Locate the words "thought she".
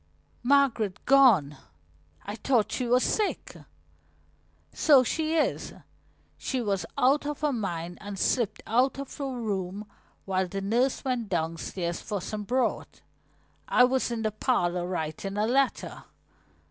2.35-2.87